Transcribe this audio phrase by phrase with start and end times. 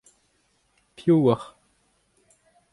[0.95, 1.45] Piv ocʼh?